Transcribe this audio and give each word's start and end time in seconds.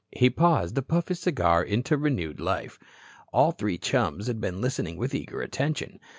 He 0.15 0.31
paused 0.31 0.73
to 0.73 0.81
puff 0.81 1.09
his 1.09 1.19
cigar 1.19 1.61
into 1.63 1.95
renewed 1.95 2.39
life. 2.39 2.79
All 3.31 3.51
three 3.51 3.77
chums 3.77 4.25
had 4.25 4.41
been 4.41 4.59
listening 4.59 4.97
with 4.97 5.13
eager 5.13 5.43
attention. 5.43 5.99